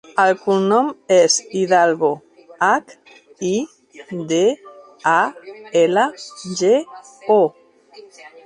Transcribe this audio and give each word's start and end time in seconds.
El 0.21 0.31
cognom 0.43 0.87
és 1.15 1.33
Hidalgo: 1.57 2.09
hac, 2.69 2.95
i, 3.51 3.53
de, 4.33 4.41
a, 5.13 5.17
ela, 5.85 6.09
ge, 6.63 6.77
o. 7.39 7.43